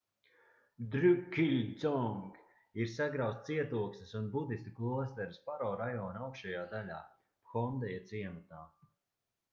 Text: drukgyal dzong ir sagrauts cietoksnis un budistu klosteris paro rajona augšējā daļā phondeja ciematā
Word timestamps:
drukgyal 0.93 1.59
dzong 1.81 2.39
ir 2.85 2.89
sagrauts 2.95 3.45
cietoksnis 3.51 4.15
un 4.21 4.31
budistu 4.37 4.75
klosteris 4.79 5.39
paro 5.51 5.69
rajona 5.83 6.25
augšējā 6.31 6.67
daļā 6.75 6.99
phondeja 7.53 8.05
ciematā 8.13 8.67